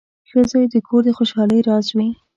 •ښه 0.29 0.41
زوی 0.51 0.65
د 0.73 0.75
کور 0.87 1.01
د 1.05 1.07
خوشحالۍ 1.17 1.59
راز 1.67 1.87
وي. 1.97 2.09